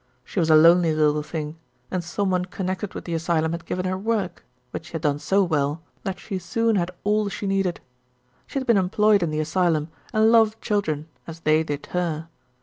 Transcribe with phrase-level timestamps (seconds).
[0.23, 1.59] She was a lonely little thing,
[1.91, 5.19] and some one connected with the asylum had given her work, which she had done
[5.19, 7.79] so well that she soon had all she needed.
[8.47, 12.29] She had been employed in the asylum, and loved children as they did her.